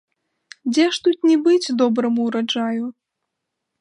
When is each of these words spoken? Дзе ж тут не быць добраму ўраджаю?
Дзе 0.71 0.85
ж 0.95 1.03
тут 1.07 1.17
не 1.31 1.37
быць 1.47 1.73
добраму 1.81 2.21
ўраджаю? 2.31 2.85